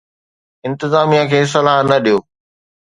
[0.67, 2.17] انتظاميا کي صلاح نه ڏيو.